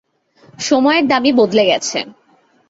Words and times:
সময়ের 0.59 1.03
দাবি 1.07 1.31
বদলে 1.39 1.63
গেছে। 1.65 1.99